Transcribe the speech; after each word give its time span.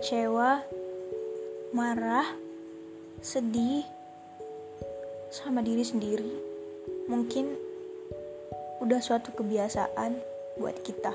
kecewa, 0.00 0.64
marah, 1.76 2.24
sedih 3.20 3.84
sama 5.28 5.60
diri 5.60 5.84
sendiri. 5.84 6.40
Mungkin 7.04 7.52
udah 8.80 8.96
suatu 8.96 9.28
kebiasaan 9.36 10.16
buat 10.56 10.80
kita. 10.80 11.12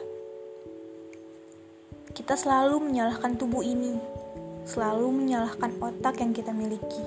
Kita 2.13 2.37
selalu 2.37 2.85
menyalahkan 2.85 3.33
tubuh 3.41 3.65
ini, 3.65 3.97
selalu 4.69 5.17
menyalahkan 5.17 5.81
otak 5.81 6.21
yang 6.21 6.37
kita 6.37 6.53
miliki, 6.53 7.01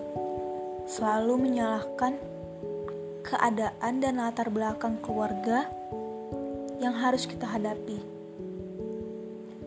selalu 0.90 1.38
menyalahkan 1.38 2.18
keadaan 3.22 4.02
dan 4.02 4.18
latar 4.18 4.50
belakang 4.50 4.98
keluarga 4.98 5.70
yang 6.82 6.98
harus 6.98 7.22
kita 7.30 7.46
hadapi. 7.46 8.02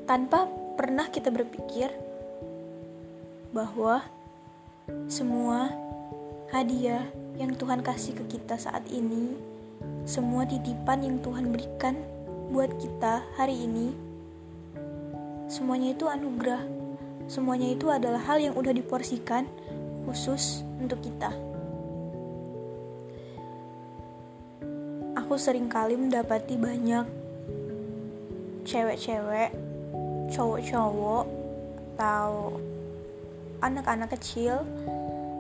Tanpa 0.04 0.60
pernah 0.76 1.08
kita 1.14 1.30
berpikir 1.30 2.11
bahwa 3.52 4.04
semua 5.08 5.72
hadiah 6.52 7.08
yang 7.40 7.56
Tuhan 7.56 7.84
kasih 7.84 8.16
ke 8.18 8.40
kita 8.40 8.60
saat 8.60 8.84
ini, 8.92 9.36
semua 10.04 10.44
titipan 10.44 11.04
yang 11.04 11.18
Tuhan 11.24 11.52
berikan 11.52 11.96
buat 12.52 12.72
kita 12.80 13.24
hari 13.40 13.56
ini, 13.64 14.12
Semuanya 15.52 15.92
itu 15.92 16.08
anugerah. 16.08 16.64
Semuanya 17.28 17.76
itu 17.76 17.92
adalah 17.92 18.24
hal 18.24 18.40
yang 18.40 18.56
udah 18.56 18.72
diporsikan 18.72 19.44
khusus 20.08 20.64
untuk 20.80 21.04
kita. 21.04 21.28
Aku 25.20 25.36
sering 25.36 25.68
kali 25.68 26.00
mendapati 26.00 26.56
banyak 26.56 27.04
cewek-cewek, 28.64 29.52
cowok-cowok, 30.32 31.28
atau 32.00 32.56
anak-anak 33.62 34.10
kecil, 34.18 34.66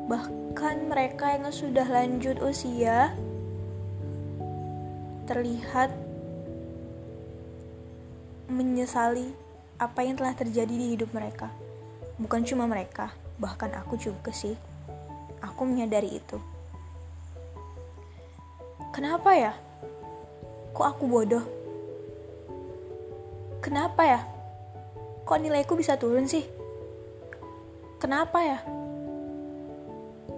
bahkan 0.05 0.85
mereka 0.85 1.33
yang 1.33 1.49
sudah 1.49 1.85
lanjut 1.89 2.37
usia, 2.39 3.17
terlihat 5.25 5.89
menyesali 8.45 9.33
apa 9.81 10.05
yang 10.05 10.13
telah 10.13 10.37
terjadi 10.37 10.69
di 10.69 10.93
hidup 10.93 11.09
mereka. 11.17 11.49
Bukan 12.21 12.45
cuma 12.45 12.69
mereka, 12.69 13.09
bahkan 13.41 13.73
aku 13.73 13.97
juga 13.97 14.29
sih. 14.29 14.53
Aku 15.41 15.65
menyadari 15.65 16.21
itu. 16.21 16.37
Kenapa 18.93 19.33
ya? 19.33 19.57
Kok 20.77 20.85
aku 20.85 21.03
bodoh? 21.09 21.41
Kenapa 23.65 24.05
ya? 24.05 24.21
Kok 25.25 25.39
nilaiku 25.41 25.73
bisa 25.73 25.97
turun 25.97 26.29
sih? 26.29 26.60
Kenapa 28.01 28.41
ya? 28.41 28.57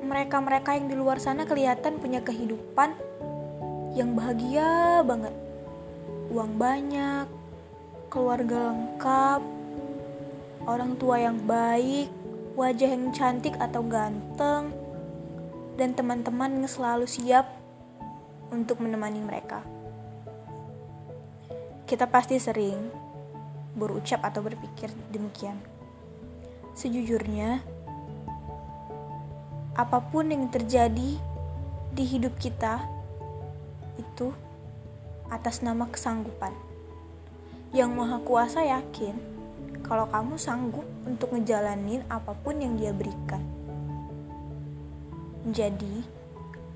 Mereka-mereka 0.03 0.75
yang 0.75 0.91
di 0.91 0.99
luar 0.99 1.15
sana 1.23 1.47
kelihatan 1.47 1.95
punya 1.95 2.19
kehidupan 2.19 2.91
yang 3.95 4.11
bahagia 4.19 4.99
banget. 5.07 5.31
Uang 6.27 6.59
banyak, 6.59 7.23
keluarga 8.11 8.67
lengkap, 8.67 9.41
orang 10.67 10.99
tua 10.99 11.23
yang 11.23 11.39
baik, 11.47 12.11
wajah 12.59 12.89
yang 12.99 13.15
cantik 13.15 13.55
atau 13.55 13.79
ganteng, 13.87 14.75
dan 15.79 15.95
teman-teman 15.95 16.59
yang 16.59 16.67
selalu 16.67 17.07
siap 17.07 17.47
untuk 18.51 18.83
menemani 18.83 19.23
mereka. 19.23 19.63
Kita 21.87 22.11
pasti 22.11 22.35
sering 22.43 22.91
berucap 23.79 24.19
atau 24.19 24.43
berpikir 24.43 24.91
demikian. 25.15 25.82
Sejujurnya, 26.73 27.61
apa 29.77 29.99
pun 30.01 30.29
yang 30.29 30.49
terjadi 30.49 31.17
di 31.93 32.03
hidup 32.05 32.33
kita 32.41 32.81
itu 34.01 34.33
atas 35.29 35.61
nama 35.61 35.85
kesanggupan 35.89 36.53
yang 37.73 37.93
maha 37.93 38.21
kuasa 38.21 38.61
yakin 38.65 39.17
kalau 39.81 40.05
kamu 40.09 40.37
sanggup 40.37 40.85
untuk 41.05 41.33
ngejalanin 41.33 42.05
apa 42.09 42.33
pun 42.37 42.57
yang 42.57 42.77
dia 42.77 42.93
berikan. 42.93 43.41
Jadi, 45.49 46.01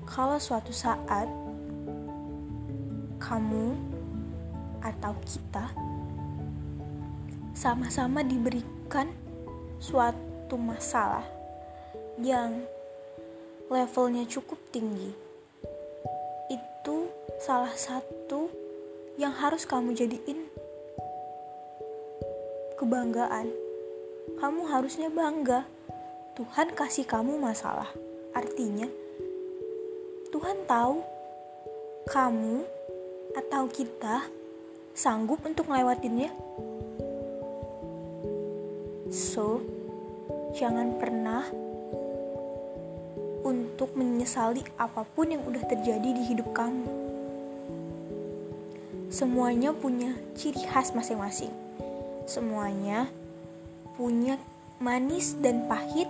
kalau 0.06 0.36
suatu 0.36 0.70
saat 0.74 1.26
kamu 3.18 3.74
atau 4.78 5.14
kita 5.26 5.74
sama-sama 7.56 8.22
diberikan 8.22 9.10
suatu 9.78 10.58
masalah 10.58 11.22
yang 12.18 12.66
levelnya 13.70 14.26
cukup 14.26 14.58
tinggi, 14.74 15.14
itu 16.50 16.96
salah 17.38 17.72
satu 17.78 18.50
yang 19.18 19.30
harus 19.34 19.62
kamu 19.62 19.94
jadiin 19.94 20.50
kebanggaan. 22.78 23.50
Kamu 24.38 24.70
harusnya 24.70 25.10
bangga. 25.10 25.66
Tuhan 26.38 26.70
kasih 26.74 27.02
kamu 27.02 27.42
masalah. 27.42 27.90
Artinya, 28.30 28.86
Tuhan 30.30 30.62
tahu 30.70 31.02
kamu 32.06 32.62
atau 33.34 33.66
kita 33.66 34.22
sanggup 34.94 35.42
untuk 35.42 35.66
ngelewatinnya. 35.66 36.30
So, 39.08 39.64
jangan 40.56 41.00
pernah 41.00 41.44
untuk 43.44 43.96
menyesali 43.96 44.60
apa 44.76 45.04
pun 45.08 45.32
yang 45.32 45.42
udah 45.48 45.64
terjadi 45.64 46.10
di 46.12 46.22
hidup 46.28 46.52
kamu. 46.52 46.88
Semuanya 49.08 49.72
punya 49.72 50.12
ciri 50.36 50.68
khas 50.68 50.92
masing-masing 50.92 51.68
semuanya 52.28 53.08
punya 53.96 54.36
manis 54.84 55.32
dan 55.40 55.64
pahit 55.64 56.06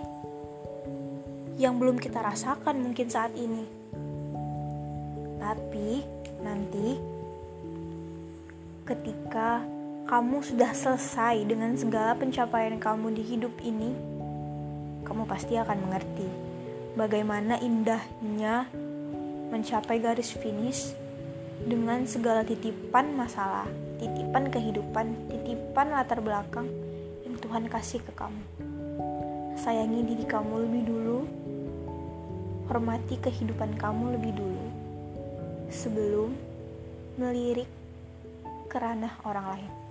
yang 1.55 1.79
belum 1.79 1.95
kita 1.95 2.19
rasakan 2.19 2.83
mungkin 2.83 3.07
saat 3.07 3.31
ini. 3.39 3.63
Tapi 5.39 6.03
nanti 6.43 6.99
ketika 8.83 9.63
kamu 10.09 10.41
sudah 10.41 10.73
selesai 10.73 11.45
dengan 11.45 11.77
segala 11.77 12.17
pencapaian 12.17 12.81
kamu 12.81 13.13
di 13.13 13.21
hidup 13.21 13.53
ini, 13.61 13.93
kamu 15.05 15.29
pasti 15.29 15.53
akan 15.53 15.85
mengerti 15.85 16.25
bagaimana 16.97 17.61
indahnya 17.61 18.65
mencapai 19.53 20.01
garis 20.01 20.33
finish 20.33 20.97
dengan 21.61 22.09
segala 22.09 22.41
titipan 22.41 23.13
masalah 23.13 23.69
titipan 24.01 24.49
kehidupan, 24.49 25.29
titipan 25.29 25.93
latar 25.93 26.25
belakang 26.25 26.65
yang 27.21 27.37
Tuhan 27.37 27.69
kasih 27.69 28.01
ke 28.01 28.09
kamu. 28.17 28.41
Sayangi 29.61 30.09
diri 30.09 30.25
kamu 30.25 30.65
lebih 30.65 30.89
dulu, 30.89 31.19
hormati 32.65 33.13
kehidupan 33.21 33.77
kamu 33.77 34.17
lebih 34.17 34.41
dulu, 34.41 34.65
sebelum 35.69 36.33
melirik 37.21 37.69
ke 38.73 38.77
ranah 38.81 39.13
orang 39.21 39.47
lain. 39.53 39.88